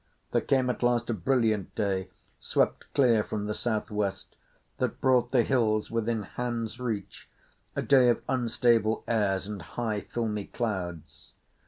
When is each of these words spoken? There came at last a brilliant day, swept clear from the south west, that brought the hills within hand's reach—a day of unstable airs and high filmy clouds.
There 0.31 0.41
came 0.41 0.67
at 0.71 0.81
last 0.81 1.11
a 1.11 1.13
brilliant 1.13 1.75
day, 1.75 2.09
swept 2.39 2.91
clear 2.95 3.23
from 3.23 3.45
the 3.45 3.53
south 3.53 3.91
west, 3.91 4.35
that 4.79 4.99
brought 4.99 5.29
the 5.29 5.43
hills 5.43 5.91
within 5.91 6.23
hand's 6.23 6.79
reach—a 6.79 7.83
day 7.83 8.09
of 8.09 8.23
unstable 8.27 9.03
airs 9.07 9.45
and 9.45 9.61
high 9.61 10.01
filmy 10.01 10.45
clouds. 10.45 11.33